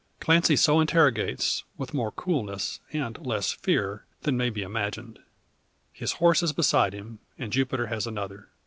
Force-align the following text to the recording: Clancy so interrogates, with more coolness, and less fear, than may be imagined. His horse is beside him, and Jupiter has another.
Clancy 0.19 0.55
so 0.55 0.79
interrogates, 0.79 1.63
with 1.77 1.93
more 1.93 2.11
coolness, 2.11 2.79
and 2.91 3.23
less 3.23 3.51
fear, 3.51 4.03
than 4.23 4.35
may 4.35 4.49
be 4.49 4.63
imagined. 4.63 5.19
His 5.93 6.13
horse 6.13 6.41
is 6.41 6.53
beside 6.53 6.93
him, 6.93 7.19
and 7.37 7.53
Jupiter 7.53 7.85
has 7.85 8.07
another. 8.07 8.47